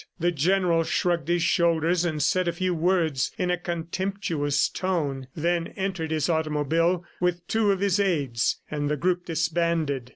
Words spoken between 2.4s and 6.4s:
a few words in a contemptuous tone, then entered his